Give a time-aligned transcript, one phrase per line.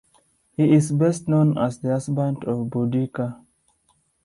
[0.57, 3.39] He is best known as the husband of Boudica.